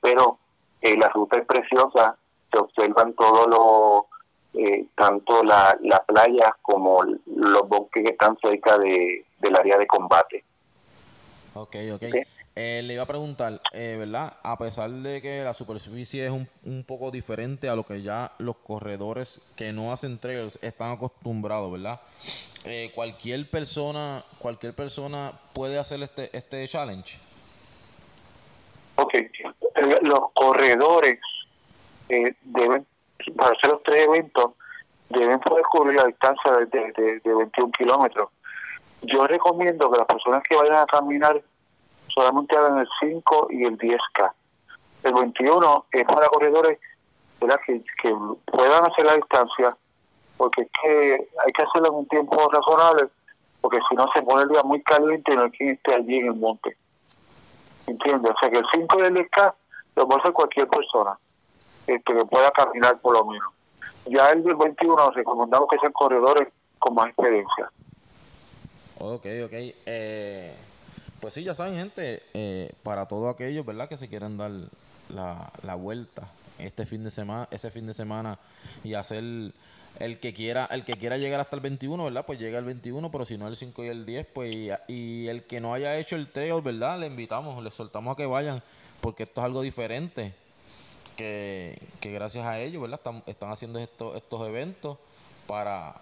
pero 0.00 0.38
la 0.82 1.08
ruta 1.10 1.38
es 1.38 1.46
preciosa, 1.46 2.16
se 2.50 2.58
observan 2.58 3.14
todos 3.14 3.46
los 3.46 4.12
eh, 4.54 4.84
tanto 4.94 5.42
la, 5.42 5.76
la 5.82 6.02
playa 6.04 6.54
como 6.60 7.02
los 7.04 7.68
bosques 7.68 8.04
que 8.04 8.12
están 8.12 8.36
cerca 8.42 8.76
de, 8.76 9.24
del 9.38 9.56
área 9.56 9.78
de 9.78 9.86
combate. 9.86 10.44
Ok, 11.54 11.76
ok. 11.94 12.04
Eh, 12.54 12.82
le 12.84 12.94
iba 12.94 13.04
a 13.04 13.06
preguntar, 13.06 13.62
eh, 13.72 13.96
¿verdad? 13.98 14.36
A 14.42 14.58
pesar 14.58 14.90
de 14.90 15.22
que 15.22 15.42
la 15.42 15.54
superficie 15.54 16.26
es 16.26 16.30
un, 16.30 16.46
un, 16.64 16.84
poco 16.84 17.10
diferente 17.10 17.70
a 17.70 17.74
lo 17.76 17.84
que 17.84 18.02
ya 18.02 18.32
los 18.38 18.56
corredores 18.56 19.40
que 19.56 19.72
no 19.72 19.90
hacen 19.90 20.18
trails 20.18 20.58
están 20.62 20.92
acostumbrados, 20.92 21.72
¿verdad? 21.72 22.00
cualquier 22.94 23.50
persona, 23.50 24.24
cualquier 24.38 24.72
persona 24.72 25.32
puede 25.52 25.78
hacer 25.80 26.00
este 26.00 26.30
este 26.36 26.68
challenge. 26.68 27.18
Ok, 28.94 29.14
los 30.02 30.30
corredores 30.32 31.18
deben 32.08 32.86
para 33.36 33.50
hacer 33.50 33.70
los 33.72 33.82
tres 33.82 34.06
eventos 34.06 34.52
deben 35.12 35.40
poder 35.40 35.64
cubrir 35.64 35.96
la 35.96 36.06
distancia 36.06 36.52
de, 36.52 36.66
de, 36.66 37.20
de 37.20 37.34
21 37.34 37.72
kilómetros. 37.72 38.30
Yo 39.02 39.26
recomiendo 39.26 39.90
que 39.90 39.98
las 39.98 40.06
personas 40.06 40.42
que 40.48 40.56
vayan 40.56 40.76
a 40.76 40.86
caminar 40.86 41.42
solamente 42.14 42.56
hagan 42.56 42.78
el 42.78 42.88
5 43.00 43.48
y 43.50 43.64
el 43.64 43.78
10K. 43.78 44.32
El 45.04 45.14
21 45.14 45.86
es 45.90 46.04
para 46.04 46.28
corredores 46.28 46.78
Que, 47.66 47.82
que 48.00 48.14
puedan 48.46 48.84
hacer 48.84 49.04
la 49.04 49.16
distancia, 49.16 49.76
porque 50.36 50.62
es 50.62 50.68
que 50.80 51.28
hay 51.44 51.52
que 51.52 51.62
hacerlo 51.64 51.88
en 51.88 51.94
un 51.94 52.06
tiempo 52.06 52.36
razonable, 52.50 53.08
porque 53.60 53.78
si 53.88 53.96
no 53.96 54.06
se 54.14 54.22
pone 54.22 54.42
el 54.42 54.48
día 54.48 54.62
muy 54.62 54.80
caliente 54.82 55.32
y 55.32 55.36
no 55.36 55.42
hay 55.42 55.50
quien 55.50 55.70
esté 55.70 55.94
allí 55.94 56.18
en 56.18 56.26
el 56.26 56.34
monte. 56.34 56.76
¿Entiendes? 57.86 58.30
O 58.30 58.38
sea 58.38 58.48
que 58.48 58.58
el 58.58 58.66
5 58.72 58.96
y 58.98 59.02
el 59.02 59.14
10K 59.14 59.54
lo 59.96 60.06
puede 60.06 60.20
hacer 60.20 60.32
cualquier 60.32 60.68
persona 60.68 61.18
este, 61.86 62.14
que 62.14 62.24
pueda 62.26 62.50
caminar 62.52 63.00
por 63.00 63.14
lo 63.14 63.24
menos. 63.24 63.48
Ya 64.06 64.30
el 64.30 64.42
21 64.42 65.10
recomendamos 65.10 65.68
que 65.68 65.78
sean 65.78 65.92
corredores 65.92 66.48
con 66.78 66.94
más 66.94 67.08
experiencia. 67.08 67.70
Ok, 68.98 69.26
ok. 69.44 69.52
Eh, 69.52 70.56
pues 71.22 71.34
sí, 71.34 71.44
ya 71.44 71.54
saben, 71.54 71.76
gente, 71.76 72.20
eh, 72.34 72.72
para 72.82 73.06
todos 73.06 73.32
aquellos, 73.32 73.64
¿verdad? 73.64 73.88
Que 73.88 73.96
se 73.96 74.08
quieren 74.08 74.36
dar 74.36 74.50
la, 75.08 75.74
vuelta 75.76 76.28
este 76.58 76.84
fin 76.84 77.04
de 77.04 77.12
semana, 77.12 77.46
ese 77.52 77.70
fin 77.70 77.86
de 77.86 77.94
semana 77.94 78.40
y 78.82 78.94
hacer 78.94 79.22
el 80.00 80.18
que 80.18 80.34
quiera 80.34 80.64
el 80.66 80.84
que 80.84 80.96
quiera 80.96 81.18
llegar 81.18 81.38
hasta 81.38 81.54
el 81.54 81.62
21, 81.62 82.02
¿verdad? 82.02 82.26
Pues 82.26 82.40
llega 82.40 82.58
el 82.58 82.64
21, 82.64 83.12
pero 83.12 83.24
si 83.24 83.38
no 83.38 83.46
el 83.46 83.54
5 83.54 83.84
y 83.84 83.86
el 83.86 84.04
10, 84.04 84.26
pues 84.34 84.78
y, 84.88 85.28
el 85.28 85.44
que 85.44 85.60
no 85.60 85.72
haya 85.74 85.96
hecho 85.96 86.16
el 86.16 86.26
trail, 86.26 86.60
¿verdad? 86.60 86.98
Le 86.98 87.06
invitamos, 87.06 87.62
le 87.62 87.70
soltamos 87.70 88.14
a 88.14 88.16
que 88.16 88.26
vayan 88.26 88.60
porque 89.00 89.22
esto 89.22 89.42
es 89.42 89.44
algo 89.44 89.62
diferente 89.62 90.34
que, 91.16 91.80
gracias 92.02 92.44
a 92.44 92.58
ellos, 92.58 92.82
¿verdad? 92.82 93.00
Están, 93.26 93.52
haciendo 93.52 93.78
estos, 93.78 94.16
estos 94.16 94.40
eventos 94.48 94.98
para, 95.46 95.94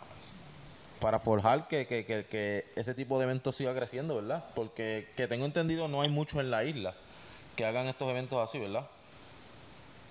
para 1.01 1.19
forjar 1.19 1.69
que, 1.69 1.87
que, 1.87 2.05
que, 2.05 2.65
ese 2.77 2.95
tipo 2.95 3.19
de 3.19 3.25
eventos 3.25 3.57
siga 3.57 3.75
creciendo, 3.75 4.17
¿verdad? 4.17 4.45
Porque 4.55 5.09
que 5.17 5.27
tengo 5.27 5.45
entendido 5.45 5.89
no 5.89 6.03
hay 6.03 6.09
muchos 6.09 6.41
en 6.41 6.51
la 6.51 6.65
isla 6.65 6.95
que 7.57 7.65
hagan 7.65 7.87
estos 7.87 8.09
eventos 8.09 8.39
así, 8.39 8.59
¿verdad? 8.59 8.87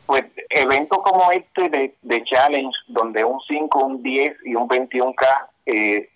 Pues 0.06 0.24
eventos 0.50 1.00
como 1.04 1.32
este 1.32 1.70
de, 1.70 1.96
de 2.02 2.24
Challenge, 2.24 2.76
donde 2.88 3.24
un 3.24 3.40
5, 3.48 3.86
un 3.86 4.04
10 4.04 4.38
y 4.46 4.56
un 4.56 4.68
21K 4.68 5.48
eh, 5.68 6.10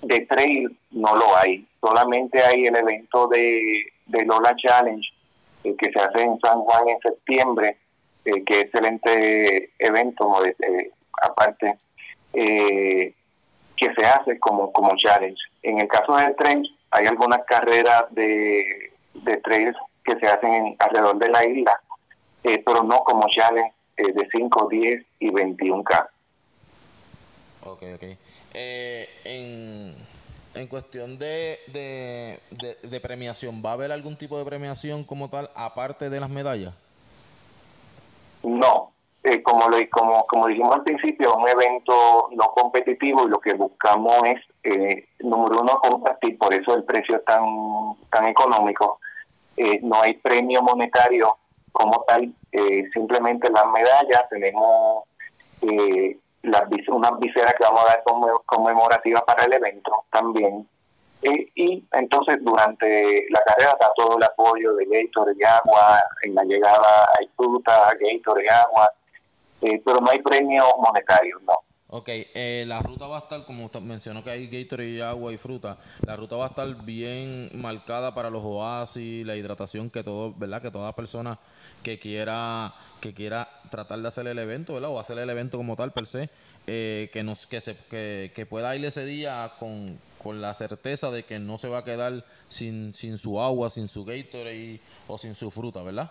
de 0.00 0.20
trail 0.26 0.76
no 0.90 1.14
lo 1.14 1.36
hay. 1.36 1.66
Solamente 1.80 2.42
hay 2.42 2.66
el 2.66 2.76
evento 2.76 3.28
de, 3.28 3.92
de 4.06 4.24
Lola 4.24 4.56
Challenge 4.56 5.06
eh, 5.64 5.74
que 5.76 5.92
se 5.92 5.98
hace 5.98 6.22
en 6.22 6.40
San 6.40 6.60
Juan 6.60 6.88
en 6.88 7.00
septiembre 7.00 7.76
eh, 8.24 8.42
que 8.42 8.60
excelente 8.60 9.70
evento, 9.78 10.46
eh, 10.46 10.90
aparte, 11.22 11.76
eh, 12.32 13.12
que 13.84 13.94
se 13.94 14.06
hace 14.06 14.38
como, 14.38 14.72
como 14.72 14.96
challenge. 14.96 15.40
En 15.62 15.80
el 15.80 15.88
caso 15.88 16.16
del 16.16 16.34
tren, 16.36 16.66
hay 16.90 17.06
algunas 17.06 17.40
carreras 17.46 18.04
de, 18.10 18.92
de 19.14 19.36
trails 19.38 19.76
que 20.04 20.18
se 20.18 20.26
hacen 20.26 20.76
alrededor 20.78 21.18
de 21.18 21.28
la 21.28 21.46
isla, 21.46 21.80
pero 22.42 22.82
no 22.82 23.00
como 23.04 23.26
challenge 23.28 23.74
de 23.96 24.28
5, 24.32 24.68
10 24.70 25.06
y 25.20 25.28
21K. 25.28 26.08
Ok, 27.66 27.82
ok. 27.94 28.02
en, 28.52 29.94
en 30.54 30.66
cuestión 30.66 31.18
de, 31.18 31.58
de, 31.68 32.38
de, 32.82 33.00
premiación, 33.00 33.62
¿va 33.64 33.70
a 33.70 33.72
haber 33.74 33.92
algún 33.92 34.16
tipo 34.16 34.38
de 34.38 34.44
premiación 34.44 35.04
como 35.04 35.30
tal, 35.30 35.50
aparte 35.54 36.10
de 36.10 36.20
las 36.20 36.28
medallas? 36.28 36.74
No, 38.42 38.93
eh, 39.26 39.42
como, 39.42 39.70
lo, 39.70 39.78
como, 39.90 40.26
como 40.26 40.48
dijimos 40.48 40.74
al 40.74 40.82
principio, 40.82 41.34
un 41.34 41.48
evento 41.48 42.28
no 42.32 42.44
competitivo 42.54 43.26
y 43.26 43.30
lo 43.30 43.40
que 43.40 43.54
buscamos 43.54 44.22
es, 44.26 44.38
eh, 44.64 45.08
número 45.20 45.62
uno, 45.62 45.78
compartir, 45.78 46.36
por 46.36 46.52
eso 46.52 46.74
el 46.74 46.84
precio 46.84 47.16
es 47.16 47.24
tan, 47.24 47.42
tan 48.10 48.26
económico. 48.26 49.00
Eh, 49.56 49.80
no 49.82 50.02
hay 50.02 50.12
premio 50.14 50.60
monetario 50.60 51.38
como 51.72 52.04
tal, 52.06 52.34
simplemente 52.92 53.50
las 53.50 53.66
medallas, 53.72 54.28
tenemos 54.28 55.04
las, 56.42 56.62
unas 56.88 57.18
viseras 57.18 57.54
que 57.54 57.64
vamos 57.64 57.80
a 57.86 57.88
dar 57.88 58.02
conmemorativas 58.44 59.22
para 59.22 59.44
el 59.44 59.54
evento 59.54 60.04
también. 60.12 60.68
y 61.22 61.82
entonces 61.92 62.38
durante 62.42 63.26
la 63.30 63.40
carrera 63.40 63.70
está 63.72 63.90
todo 63.96 64.18
el 64.18 64.22
apoyo 64.22 64.74
de 64.74 64.84
Gator 64.84 65.34
de 65.34 65.46
agua, 65.46 66.00
en 66.22 66.34
la 66.34 66.44
llegada 66.44 67.08
hay 67.18 67.26
fruta, 67.34 67.90
Gator 67.98 68.38
de 68.38 68.50
agua, 68.50 68.88
eh, 69.64 69.82
pero 69.84 70.00
no 70.00 70.10
hay 70.10 70.20
premio 70.20 70.64
monetario, 70.78 71.38
no. 71.46 71.54
Ok, 71.96 72.08
eh, 72.08 72.64
la 72.66 72.80
ruta 72.80 73.06
va 73.06 73.18
a 73.18 73.20
estar, 73.20 73.44
como 73.44 73.70
mencionó 73.80 74.24
que 74.24 74.30
hay 74.30 74.48
Gatorade, 74.48 75.00
agua 75.02 75.32
y 75.32 75.36
fruta, 75.36 75.78
la 76.04 76.16
ruta 76.16 76.34
va 76.34 76.46
a 76.46 76.48
estar 76.48 76.84
bien 76.84 77.50
marcada 77.54 78.12
para 78.14 78.30
los 78.30 78.42
oasis, 78.42 79.24
la 79.24 79.36
hidratación 79.36 79.90
que 79.90 80.02
todo, 80.02 80.34
¿verdad? 80.34 80.60
Que 80.60 80.72
toda 80.72 80.92
persona 80.94 81.38
que 81.84 82.00
quiera 82.00 82.74
que 83.00 83.14
quiera 83.14 83.48
tratar 83.70 84.00
de 84.00 84.08
hacer 84.08 84.26
el 84.26 84.40
evento, 84.40 84.74
¿verdad? 84.74 84.90
O 84.90 84.98
hacer 84.98 85.18
el 85.18 85.30
evento 85.30 85.56
como 85.56 85.76
tal 85.76 85.92
per 85.92 86.08
se, 86.08 86.30
eh, 86.66 87.10
que 87.12 87.22
nos 87.22 87.46
que 87.46 87.60
se 87.60 87.76
que, 87.88 88.32
que 88.34 88.44
pueda 88.44 88.74
ir 88.74 88.84
ese 88.84 89.04
día 89.04 89.52
con, 89.60 89.96
con 90.18 90.40
la 90.40 90.52
certeza 90.54 91.12
de 91.12 91.24
que 91.24 91.38
no 91.38 91.58
se 91.58 91.68
va 91.68 91.78
a 91.78 91.84
quedar 91.84 92.24
sin, 92.48 92.92
sin 92.92 93.18
su 93.18 93.40
agua, 93.40 93.70
sin 93.70 93.86
su 93.86 94.04
Gatorade 94.04 94.80
o 95.06 95.16
sin 95.16 95.36
su 95.36 95.52
fruta, 95.52 95.82
¿verdad? 95.84 96.10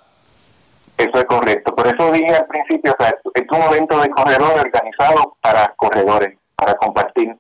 Eso 0.97 1.17
es 1.17 1.25
correcto. 1.25 1.75
Por 1.75 1.87
eso 1.87 2.11
dije 2.11 2.35
al 2.35 2.45
principio, 2.45 2.95
es 3.33 3.45
un 3.51 3.61
evento 3.73 3.99
de 3.99 4.09
corredores 4.09 4.63
organizado 4.63 5.35
para 5.41 5.73
corredores, 5.75 6.37
para 6.55 6.75
compartir. 6.75 7.35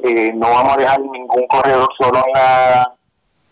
Eh, 0.00 0.32
no 0.34 0.50
vamos 0.50 0.74
a 0.74 0.80
dejar 0.80 1.00
ningún 1.00 1.46
corredor 1.48 1.88
solo 1.98 2.22
en 2.26 2.32
la, 2.34 2.92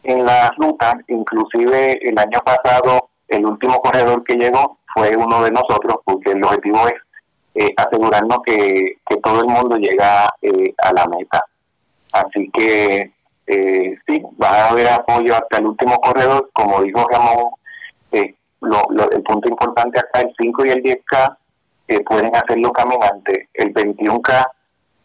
en 0.05 0.27
la 0.27 0.51
ruta. 0.57 0.99
Inclusive 1.09 1.99
el 2.09 2.19
año 2.19 2.41
pasado, 2.45 3.09
el 3.29 3.47
último 3.47 3.81
corredor 3.81 4.23
que 4.25 4.35
llegó 4.35 4.79
fue 4.95 5.17
uno 5.17 5.43
de 5.43 5.51
nosotros, 5.51 5.97
porque 6.05 6.33
el 6.33 6.45
objetivo 6.45 6.87
es 6.87 6.95
eh, 7.55 7.73
asegurarnos 7.77 8.39
que, 8.45 8.99
que 9.09 9.17
todo 9.17 9.41
el 9.41 9.47
mundo 9.47 9.77
llega 9.77 10.29
eh, 10.43 10.75
a 10.79 10.93
la 10.93 11.07
meta. 11.07 11.43
Así 12.13 12.51
que 12.53 13.13
eh, 13.47 13.99
sí, 14.07 14.23
va 14.43 14.49
a 14.49 14.71
haber 14.71 14.89
apoyo 14.89 15.35
hasta 15.35 15.59
el 15.59 15.67
último 15.67 15.97
corredor. 15.97 16.51
Como 16.53 16.83
dijo 16.83 17.07
Ramón, 17.09 17.51
eh, 18.63 19.09
el 19.13 19.23
punto 19.23 19.49
importante 19.49 19.99
acá, 20.01 20.21
el 20.21 20.33
5 20.39 20.67
y 20.67 20.71
el 20.71 20.83
10K, 20.83 21.37
eh, 21.89 22.01
pueden 22.05 22.35
hacerlo 22.35 22.73
caminantes. 22.73 23.49
El 23.55 23.73
21K, 23.73 24.47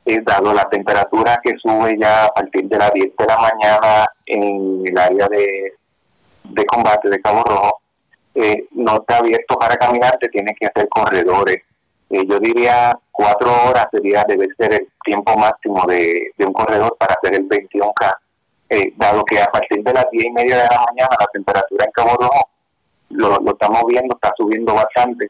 eh, 0.05 0.22
dado 0.24 0.53
la 0.53 0.67
temperatura 0.70 1.39
que 1.43 1.53
sube 1.58 1.98
ya 2.00 2.25
a 2.25 2.29
partir 2.29 2.65
de 2.65 2.77
las 2.77 2.91
10 2.93 3.15
de 3.17 3.25
la 3.25 3.38
mañana 3.38 4.08
en 4.25 4.84
el 4.86 4.98
área 4.98 5.27
de, 5.27 5.74
de 6.43 6.65
combate 6.65 7.10
de 7.10 7.22
Cabo 7.22 7.43
Rojo, 7.43 7.81
eh, 8.34 8.67
no 8.72 8.98
está 8.98 9.17
abierto 9.17 9.58
para 9.58 9.75
caminarte, 9.75 10.29
tienes 10.29 10.55
que 10.60 10.67
hacer 10.67 10.88
corredores. 10.89 11.62
Eh, 12.10 12.25
yo 12.27 12.39
diría 12.39 12.98
cuatro 13.12 13.51
horas 13.67 13.88
sería 13.91 14.24
debe 14.27 14.48
ser 14.58 14.74
el 14.74 14.88
tiempo 15.03 15.36
máximo 15.38 15.86
de, 15.86 16.34
un 16.39 16.53
corredor 16.53 16.96
para 16.98 17.15
hacer 17.15 17.36
el 17.36 17.48
21K, 17.48 18.15
eh, 18.70 18.93
dado 18.96 19.24
que 19.25 19.41
a 19.41 19.46
partir 19.46 19.84
de 19.84 19.93
las 19.93 20.05
diez 20.12 20.25
y 20.25 20.31
media 20.31 20.58
de 20.58 20.63
la 20.63 20.86
mañana 20.88 21.15
la 21.20 21.27
temperatura 21.31 21.86
en 21.86 21.91
Cabo 21.91 22.15
Rojo 22.20 22.50
lo, 23.13 23.51
estamos 23.51 23.84
viendo, 23.88 24.15
está 24.15 24.34
subiendo 24.38 24.74
bastante 24.74 25.25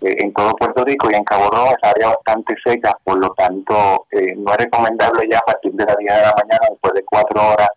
eh, 0.00 0.16
en 0.18 0.32
todo 0.32 0.54
Puerto 0.56 0.84
Rico 0.84 1.08
y 1.10 1.14
en 1.14 1.24
Cabo 1.24 1.50
Rojo 1.50 1.70
es 1.70 1.88
área 1.88 2.08
bastante 2.08 2.54
seca, 2.64 2.96
por 3.04 3.18
lo 3.18 3.30
tanto 3.34 4.06
no 4.36 4.52
es 4.52 4.58
recomendable 4.58 5.28
ya 5.30 5.38
a 5.38 5.44
partir 5.44 5.72
de 5.72 5.84
las 5.84 5.96
10 5.96 6.14
de 6.14 6.20
la 6.22 6.34
mañana, 6.36 6.66
después 6.70 6.94
de 6.94 7.04
cuatro 7.04 7.40
horas 7.52 7.68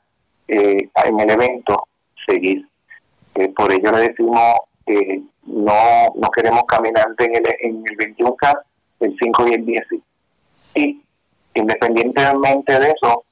en 0.48 1.20
el 1.20 1.30
evento, 1.30 1.88
seguir. 2.26 2.68
Eh, 3.36 3.50
por 3.56 3.72
ello 3.72 3.92
le 3.92 4.10
decimos 4.10 4.60
que 4.86 5.22
no, 5.46 6.14
no 6.16 6.30
queremos 6.32 6.64
caminante 6.68 7.26
en 7.26 7.36
el, 7.36 7.44
en 7.60 7.84
el 7.90 8.16
21K, 8.16 8.60
el 9.02 9.16
5 9.20 9.48
y 9.48 9.54
el 9.54 9.66
10. 9.66 9.84
Y 10.76 11.02
independientemente 11.54 12.80
de 12.80 12.92
eso, 12.92 13.24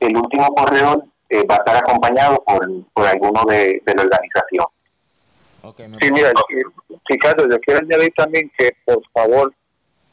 el 0.00 0.16
último 0.16 0.48
corredor 0.54 1.04
eh, 1.28 1.44
va 1.46 1.56
a 1.56 1.58
estar 1.58 1.76
acompañado 1.76 2.42
por, 2.44 2.68
por 2.92 3.06
alguno 3.06 3.44
de, 3.48 3.80
la 3.86 4.02
organización. 4.02 4.66
Sí, 6.00 6.12
mira, 6.12 6.32
Ricardo, 7.08 7.48
yo 7.48 7.58
quiero 7.60 7.80
añadir 7.80 8.12
también 8.16 8.50
que, 8.56 8.76
por 8.84 9.02
favor, 9.12 9.52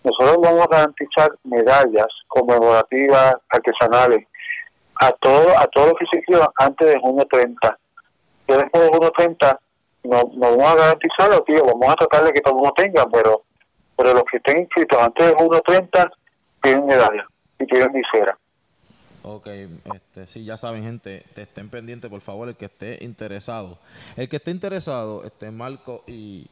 nosotros 0.03 0.38
vamos 0.41 0.65
a 0.65 0.70
garantizar 0.70 1.31
medallas 1.43 2.08
conmemorativas 2.27 3.36
artesanales 3.50 4.25
a 4.96 5.12
todo 5.13 5.58
a 5.58 5.67
todos 5.67 5.89
los 5.89 6.00
que 6.00 6.05
se 6.12 6.17
inscriban 6.17 6.48
antes 6.58 6.88
de 6.88 7.00
junio 7.00 7.25
30. 7.29 7.77
Yo 8.48 8.58
después 8.58 8.84
de 8.84 8.89
junio 8.89 9.12
30 9.12 9.60
no, 10.03 10.22
no 10.34 10.58
vamos 10.58 10.65
a 10.65 10.75
garantizarlo, 10.75 11.43
tío, 11.43 11.63
vamos 11.65 11.89
a 11.89 11.96
tratar 11.96 12.25
de 12.25 12.34
que 12.34 12.41
todo 12.41 12.55
el 12.55 12.60
mundo 12.60 12.74
tenga, 12.75 13.05
pero 13.12 13.43
pero 13.96 14.13
los 14.13 14.24
que 14.24 14.38
estén 14.38 14.62
inscritos 14.62 15.00
antes 15.00 15.27
de 15.27 15.34
junio 15.34 15.62
30 15.62 16.12
tienen 16.62 16.86
medallas 16.86 17.25
y 17.60 17.65
tienen 17.65 17.91
visera. 17.91 18.38
Ok, 19.23 19.47
este, 19.93 20.25
sí, 20.25 20.43
ya 20.43 20.57
saben, 20.57 20.83
gente, 20.83 21.23
te 21.35 21.43
estén 21.43 21.69
pendientes, 21.69 22.09
por 22.09 22.21
favor, 22.21 22.49
el 22.49 22.55
que 22.55 22.65
esté 22.65 23.03
interesado. 23.03 23.77
El 24.17 24.27
que 24.27 24.37
esté 24.37 24.51
interesado, 24.51 25.23
este 25.23 25.51
Marco 25.51 26.03
y, 26.07 26.47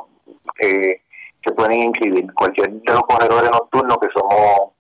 eh, 0.59 1.01
se 1.43 1.51
pueden 1.53 1.83
inscribir. 1.83 2.33
Cualquier 2.33 2.71
de 2.71 2.93
los 2.93 3.03
corredores 3.03 3.51
nocturnos, 3.51 3.97
que 3.99 4.07
somos 4.13 4.71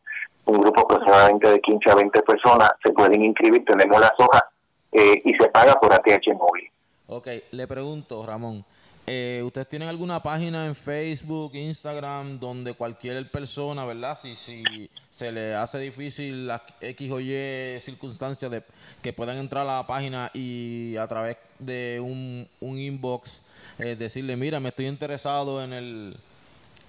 un 0.45 0.61
grupo 0.61 0.81
aproximadamente 0.81 1.49
de 1.49 1.59
15 1.61 1.91
a 1.91 1.95
20 1.95 2.21
personas, 2.21 2.71
se 2.83 2.91
pueden 2.91 3.23
inscribir, 3.23 3.63
tenemos 3.65 3.99
las 3.99 4.13
hojas 4.19 4.43
eh, 4.91 5.21
y 5.23 5.33
se 5.35 5.47
paga 5.49 5.79
por 5.79 5.93
ATH 5.93 6.27
móvil. 6.35 6.69
Ok, 7.07 7.27
le 7.51 7.67
pregunto, 7.67 8.25
Ramón, 8.25 8.65
eh, 9.07 9.43
¿ustedes 9.45 9.69
tienen 9.69 9.87
alguna 9.87 10.23
página 10.23 10.65
en 10.65 10.73
Facebook, 10.73 11.53
Instagram, 11.53 12.39
donde 12.39 12.73
cualquier 12.73 13.29
persona, 13.29 13.85
¿verdad? 13.85 14.17
Si, 14.19 14.35
si 14.35 14.89
se 15.11 15.31
le 15.31 15.53
hace 15.53 15.77
difícil 15.77 16.47
la 16.47 16.63
X 16.81 17.11
o 17.11 17.19
Y 17.19 17.79
circunstancias 17.79 18.49
de 18.49 18.63
que 19.03 19.13
puedan 19.13 19.37
entrar 19.37 19.67
a 19.67 19.77
la 19.77 19.87
página 19.87 20.31
y 20.33 20.97
a 20.97 21.07
través 21.07 21.37
de 21.59 21.99
un, 22.03 22.47
un 22.59 22.79
inbox 22.79 23.44
eh, 23.79 23.95
decirle, 23.95 24.35
mira, 24.35 24.59
me 24.59 24.69
estoy 24.69 24.87
interesado 24.87 25.63
en 25.63 25.73
el, 25.73 26.17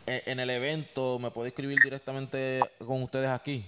eh, 0.07 0.23
en 0.27 0.41
el 0.41 0.51
evento, 0.51 1.19
¿me 1.19 1.31
puede 1.31 1.49
escribir 1.49 1.79
directamente 1.83 2.61
con 2.79 3.03
ustedes 3.03 3.29
aquí? 3.29 3.65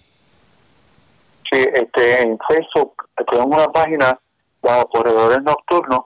Sí, 1.50 1.64
este, 1.72 2.22
en 2.22 2.38
Facebook 2.48 3.08
tenemos 3.26 3.56
una 3.56 3.72
página 3.72 4.18
bajo 4.62 4.88
Corredores 4.88 5.42
Nocturnos, 5.42 6.00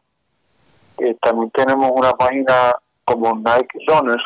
eh, 0.99 1.17
también 1.21 1.51
tenemos 1.51 1.91
una 1.95 2.13
página 2.13 2.75
como 3.05 3.35
Nike 3.35 3.79
Runners, 3.89 4.25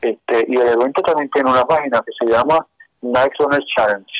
este, 0.00 0.46
y 0.48 0.56
el 0.56 0.68
evento 0.68 1.02
también 1.02 1.30
tiene 1.30 1.50
una 1.50 1.64
página 1.64 2.02
que 2.04 2.12
se 2.18 2.30
llama 2.30 2.66
Nike 3.00 3.34
Runners 3.38 3.66
Challenge. 3.66 4.12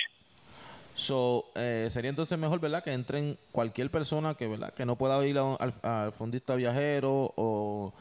So, 0.94 1.46
eh, 1.56 1.88
sería 1.90 2.10
entonces 2.10 2.38
mejor, 2.38 2.60
¿verdad? 2.60 2.82
Que 2.84 2.92
entren 2.92 3.36
cualquier 3.50 3.90
persona 3.90 4.34
que, 4.34 4.46
¿verdad? 4.46 4.72
Que 4.72 4.86
no 4.86 4.94
pueda 4.94 5.24
ir 5.26 5.38
al, 5.38 6.12
fondista 6.12 6.54
viajero 6.54 7.32
o, 7.36 7.92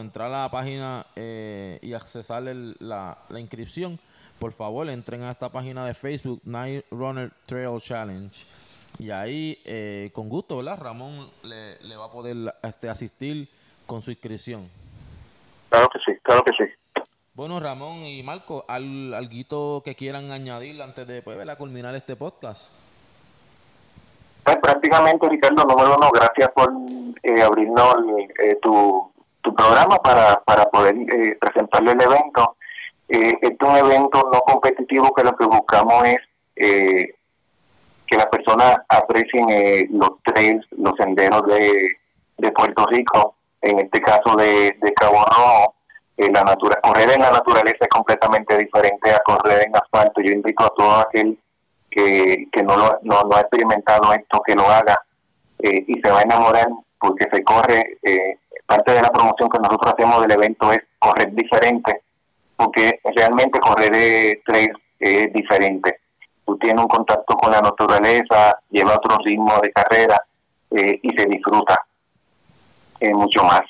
entrar 0.00 0.26
a 0.32 0.42
la 0.42 0.50
página 0.50 1.06
eh, 1.14 1.78
y 1.80 1.92
accesar 1.92 2.42
la, 2.42 3.18
inscripción. 3.38 4.00
Por 4.40 4.52
favor, 4.52 4.88
entren 4.88 5.22
a 5.22 5.30
esta 5.30 5.50
página 5.50 5.86
de 5.86 5.94
Facebook, 5.94 6.40
Night 6.44 6.84
Runner 6.90 7.30
Trail 7.46 7.80
Challenge. 7.80 8.36
Y 8.98 9.10
ahí, 9.10 9.60
eh, 9.64 10.10
con 10.12 10.28
gusto, 10.28 10.56
¿verdad? 10.56 10.78
Ramón 10.80 11.30
le, 11.44 11.80
le 11.82 11.96
va 11.96 12.06
a 12.06 12.10
poder 12.10 12.54
este, 12.62 12.88
asistir 12.88 13.48
con 13.86 14.02
su 14.02 14.10
inscripción. 14.10 14.68
Claro 15.68 15.88
que 15.88 15.98
sí, 16.00 16.18
claro 16.22 16.42
que 16.42 16.52
sí. 16.52 16.64
Bueno, 17.32 17.60
Ramón 17.60 18.04
y 18.04 18.22
Marco, 18.24 18.64
¿al, 18.66 19.14
¿alguito 19.14 19.82
que 19.84 19.94
quieran 19.94 20.32
añadir 20.32 20.82
antes 20.82 21.06
de 21.06 21.22
pues, 21.22 21.38
culminar 21.56 21.94
este 21.94 22.16
podcast? 22.16 22.68
Pues 24.42 24.56
prácticamente, 24.56 25.28
Ricardo, 25.28 25.64
número 25.64 25.94
uno, 25.96 26.10
gracias 26.12 26.48
por 26.52 26.72
eh, 27.22 27.40
abrirnos 27.40 27.94
eh, 28.42 28.58
tu, 28.60 29.12
tu 29.42 29.54
programa 29.54 29.96
para, 29.98 30.40
para 30.40 30.68
poder 30.70 30.96
eh, 30.96 31.38
presentarle 31.40 31.92
el 31.92 32.02
evento. 32.02 32.56
Eh, 33.08 33.32
este 33.40 33.56
es 33.60 33.68
un 33.68 33.76
evento 33.76 34.28
no 34.32 34.40
competitivo 34.40 35.14
que 35.14 35.22
lo 35.22 35.36
que 35.36 35.44
buscamos 35.44 36.04
es 36.06 36.18
que 36.56 38.16
las 38.16 38.26
personas 38.26 38.76
aprecien 38.88 39.86
los 39.92 40.20
trails, 40.24 40.66
los 40.72 40.94
senderos 40.96 41.46
de, 41.46 41.96
de 42.38 42.52
Puerto 42.52 42.86
Rico, 42.86 43.36
en 43.62 43.78
este 43.78 44.00
caso 44.00 44.34
de, 44.36 44.76
de 44.82 44.92
Cabo 44.94 45.24
Rojo, 45.24 45.74
la 46.28 46.42
natura, 46.42 46.78
correr 46.82 47.10
en 47.10 47.22
la 47.22 47.30
naturaleza 47.30 47.78
es 47.80 47.88
completamente 47.88 48.56
diferente 48.58 49.12
a 49.12 49.20
correr 49.20 49.66
en 49.66 49.76
asfalto. 49.76 50.20
Yo 50.20 50.32
invito 50.32 50.64
a 50.64 50.74
todo 50.76 50.96
aquel 50.96 51.38
que, 51.90 52.46
que 52.52 52.62
no, 52.62 52.76
lo, 52.76 52.98
no, 53.02 53.22
ha 53.34 53.40
experimentado 53.40 54.12
esto, 54.12 54.42
que 54.46 54.54
lo 54.54 54.68
haga 54.68 55.00
eh, 55.58 55.84
y 55.86 56.00
se 56.00 56.10
va 56.10 56.20
a 56.20 56.22
enamorar 56.22 56.68
porque 56.98 57.26
se 57.32 57.42
corre, 57.42 57.98
eh, 58.02 58.38
parte 58.66 58.92
de 58.92 59.02
la 59.02 59.10
promoción 59.10 59.48
que 59.48 59.58
nosotros 59.58 59.94
hacemos 59.94 60.20
del 60.20 60.32
evento 60.32 60.70
es 60.72 60.80
correr 60.98 61.32
diferente, 61.32 62.02
porque 62.56 63.00
realmente 63.16 63.58
correr 63.58 63.90
de 63.90 64.42
trail 64.44 64.72
es 64.98 65.32
diferente. 65.32 66.00
Tú 66.44 66.58
tienes 66.58 66.82
un 66.82 66.88
contacto 66.88 67.34
con 67.36 67.50
la 67.50 67.60
naturaleza, 67.60 68.58
lleva 68.68 68.96
otro 68.96 69.16
ritmo 69.24 69.58
de 69.60 69.72
carrera 69.72 70.20
eh, 70.70 71.00
y 71.02 71.10
se 71.16 71.26
disfruta 71.26 71.80
mucho 73.14 73.42
más. 73.42 73.62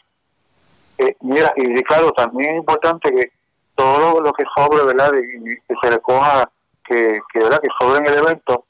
Eh, 1.01 1.17
mira, 1.21 1.51
y 1.57 1.83
claro, 1.85 2.13
también 2.13 2.51
es 2.51 2.57
importante 2.59 3.11
que 3.11 3.33
todo 3.75 4.21
lo 4.21 4.35
que 4.35 4.45
sobre, 4.55 4.85
¿verdad? 4.85 5.11
que 5.13 5.75
se 5.83 5.91
recoja, 5.91 6.51
que, 6.85 7.21
que, 7.33 7.39
¿verdad? 7.39 7.61
que 7.63 7.69
sobre 7.81 8.01
en 8.01 8.07
el 8.07 8.19
evento, 8.19 8.67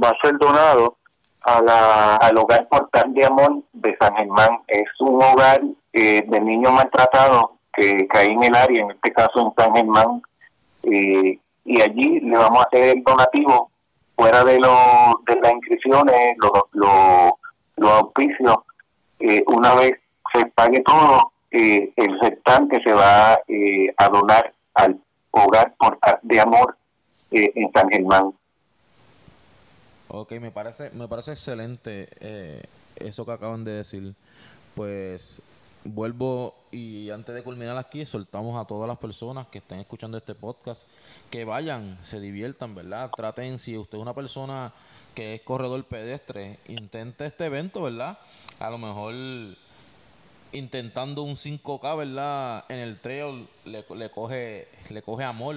va 0.00 0.10
a 0.10 0.18
ser 0.22 0.38
donado 0.38 0.96
a 1.40 1.60
la, 1.60 2.16
al 2.16 2.38
hogar 2.38 2.68
portal 2.68 3.12
de 3.12 3.24
amor 3.24 3.64
de 3.72 3.96
San 4.00 4.14
Germán. 4.14 4.60
Es 4.68 4.88
un 5.00 5.20
hogar 5.20 5.60
eh, 5.92 6.24
de 6.24 6.40
niños 6.40 6.72
maltratados 6.72 7.46
que 7.72 8.06
cae 8.06 8.30
en 8.30 8.44
el 8.44 8.54
área, 8.54 8.82
en 8.82 8.92
este 8.92 9.12
caso 9.12 9.40
en 9.40 9.52
San 9.64 9.74
Germán, 9.74 10.22
eh, 10.84 11.36
y 11.64 11.80
allí 11.80 12.20
le 12.20 12.36
vamos 12.36 12.60
a 12.60 12.68
hacer 12.68 12.96
el 12.96 13.02
donativo 13.02 13.72
fuera 14.14 14.44
de, 14.44 14.60
lo, 14.60 15.20
de 15.26 15.34
las 15.40 15.52
inscripciones, 15.52 16.36
los 16.38 16.52
lo, 16.74 17.38
los 17.76 17.90
auspicios. 17.90 18.58
Eh, 19.18 19.42
una 19.48 19.74
vez 19.74 19.98
se 20.32 20.46
pague 20.46 20.80
todo, 20.82 21.32
eh, 21.52 21.92
el 21.96 22.18
restante 22.18 22.82
se 22.82 22.92
va 22.92 23.38
eh, 23.46 23.92
a 23.98 24.08
donar 24.08 24.54
al 24.72 24.98
hogar 25.30 25.74
por, 25.76 25.98
de 26.22 26.40
amor 26.40 26.78
eh, 27.30 27.52
en 27.54 27.70
San 27.72 27.90
Germán. 27.90 28.32
Ok, 30.08 30.32
me 30.40 30.50
parece, 30.50 30.90
me 30.90 31.08
parece 31.08 31.32
excelente 31.32 32.08
eso 32.96 33.26
que 33.26 33.32
acaban 33.32 33.64
de 33.64 33.72
decir. 33.72 34.14
Pues 34.74 35.42
vuelvo 35.84 36.54
y 36.70 37.10
antes 37.10 37.34
de 37.34 37.42
culminar 37.42 37.76
aquí, 37.76 38.06
soltamos 38.06 38.58
a 38.58 38.66
todas 38.66 38.88
las 38.88 38.98
personas 38.98 39.46
que 39.48 39.58
estén 39.58 39.80
escuchando 39.80 40.16
este 40.16 40.34
podcast 40.34 40.86
que 41.30 41.44
vayan, 41.44 41.98
se 42.02 42.20
diviertan, 42.20 42.74
¿verdad? 42.74 43.10
Traten, 43.14 43.58
si 43.58 43.76
usted 43.76 43.98
es 43.98 44.02
una 44.02 44.14
persona 44.14 44.72
que 45.14 45.34
es 45.34 45.42
corredor 45.42 45.84
pedestre, 45.84 46.58
intente 46.68 47.26
este 47.26 47.46
evento, 47.46 47.82
¿verdad? 47.82 48.18
A 48.58 48.70
lo 48.70 48.78
mejor 48.78 49.14
intentando 50.52 51.22
un 51.22 51.34
5K, 51.34 51.96
¿verdad? 51.96 52.64
En 52.68 52.78
el 52.78 53.00
trail 53.00 53.48
le, 53.64 53.84
le 53.96 54.10
coge 54.10 54.68
le 54.90 55.02
coge 55.02 55.24
amor 55.24 55.56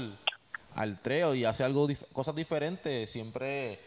al 0.75 0.99
trail 0.99 1.35
y 1.35 1.45
hace 1.45 1.63
algo 1.63 1.87
cosas 2.13 2.35
diferentes, 2.35 3.09
siempre 3.09 3.79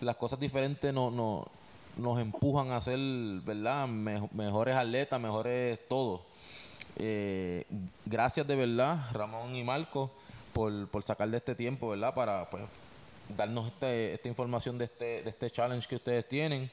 las 0.00 0.16
cosas 0.16 0.40
diferentes 0.40 0.92
no, 0.92 1.10
no 1.10 1.46
nos 1.96 2.18
empujan 2.20 2.72
a 2.72 2.80
ser, 2.80 2.98
¿verdad? 3.44 3.86
mejores 3.86 4.76
atletas, 4.76 5.20
mejores 5.20 5.80
todo. 5.88 6.22
Eh, 6.96 7.64
gracias 8.04 8.46
de 8.46 8.56
verdad, 8.56 9.06
Ramón 9.12 9.54
y 9.54 9.62
Marco, 9.62 10.10
por, 10.52 10.88
por 10.88 11.02
sacar 11.02 11.28
de 11.28 11.38
este 11.38 11.54
tiempo, 11.54 11.88
¿verdad? 11.88 12.14
Para 12.14 12.48
pues, 12.50 12.62
darnos 13.28 13.68
este, 13.68 14.14
esta 14.14 14.28
información 14.28 14.78
de 14.78 14.84
este, 14.86 15.22
de 15.22 15.30
este 15.30 15.50
challenge 15.50 15.88
que 15.88 15.96
ustedes 15.96 16.28
tienen. 16.28 16.70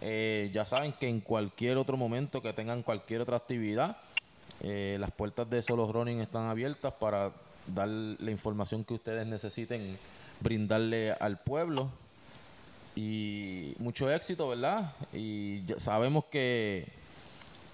Eh, 0.00 0.50
ya 0.52 0.64
saben 0.64 0.92
que 0.92 1.08
en 1.08 1.20
cualquier 1.20 1.76
otro 1.76 1.96
momento 1.96 2.42
que 2.42 2.52
tengan 2.52 2.82
cualquier 2.82 3.20
otra 3.20 3.36
actividad, 3.36 3.96
eh, 4.60 4.96
las 4.98 5.10
puertas 5.12 5.48
de 5.48 5.62
Solo 5.62 5.90
Running 5.90 6.20
están 6.20 6.48
abiertas 6.48 6.92
para 6.94 7.32
dar 7.66 7.88
la 7.88 8.30
información 8.30 8.84
que 8.84 8.94
ustedes 8.94 9.26
necesiten 9.26 9.98
brindarle 10.40 11.12
al 11.12 11.38
pueblo 11.38 11.90
y 12.96 13.74
mucho 13.78 14.10
éxito, 14.10 14.48
¿verdad? 14.48 14.92
Y 15.12 15.62
sabemos 15.78 16.24
que 16.26 16.86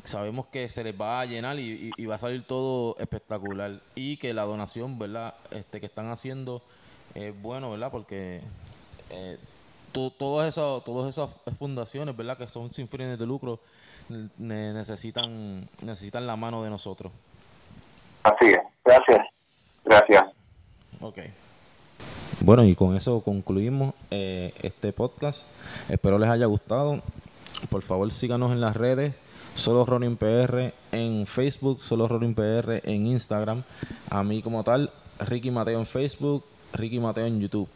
sabemos 0.05 0.47
que 0.47 0.69
se 0.69 0.85
les 0.85 0.99
va 0.99 1.21
a 1.21 1.27
llenar 1.27 1.59
y, 1.59 1.91
va 2.07 2.15
a 2.15 2.19
salir 2.19 2.43
todo 2.45 2.97
espectacular 2.99 3.81
y 3.95 4.17
que 4.17 4.33
la 4.33 4.45
donación, 4.45 4.99
¿verdad? 4.99 5.35
Este 5.51 5.81
que 5.81 5.87
están 5.87 6.11
haciendo 6.11 6.63
es 7.19 7.43
bueno, 7.43 7.71
¿verdad? 7.71 7.91
Porque 7.91 8.41
eh, 9.11 9.39
todas 9.93 10.49
esas 10.49 10.85
todas 10.85 11.11
esas 11.11 11.31
fundaciones, 11.59 12.17
¿verdad? 12.17 12.39
Que 12.39 12.49
son 12.49 12.71
sin 12.71 12.89
fines 12.89 13.19
de 13.19 13.27
lucro 13.27 13.61
necesitan 14.39 15.69
necesitan 15.83 16.27
la 16.27 16.37
mano 16.37 16.63
de 16.63 16.71
nosotros. 16.71 17.13
Así 18.23 18.47
es. 18.47 18.61
Gracias. 18.85 19.27
Gracias. 19.85 20.25
Ok. 21.01 21.19
Bueno, 22.41 22.65
y 22.65 22.75
con 22.75 22.97
eso 22.97 23.21
concluimos 23.21 23.95
eh, 24.11 24.55
este 24.63 24.93
podcast. 24.93 25.43
Espero 25.89 26.19
les 26.19 26.29
haya 26.29 26.47
gustado. 26.47 27.03
Por 27.69 27.83
favor, 27.83 28.11
síganos 28.13 28.53
en 28.53 28.61
las 28.61 28.77
redes. 28.77 29.15
Solo 29.55 29.85
Running 29.85 30.17
PR 30.17 30.73
en 30.93 31.27
Facebook, 31.27 31.83
Solo 31.83 32.07
Running 32.07 32.35
PR 32.35 32.81
en 32.85 33.07
Instagram. 33.09 33.65
A 34.09 34.23
mí 34.23 34.41
como 34.41 34.63
tal, 34.63 34.93
Ricky 35.19 35.51
Mateo 35.51 35.81
en 35.81 35.87
Facebook, 35.87 36.45
Ricky 36.73 36.99
Mateo 37.01 37.27
en 37.27 37.41
YouTube. 37.41 37.69